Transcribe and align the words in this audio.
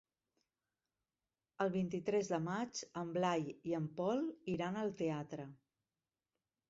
El 1.65 1.69
vint-i-tres 1.75 2.31
de 2.33 2.39
maig 2.47 2.81
en 3.03 3.11
Blai 3.19 3.45
i 3.73 3.79
en 3.81 3.87
Pol 4.01 4.27
iran 4.55 4.81
al 4.85 4.91
teatre. 5.03 5.47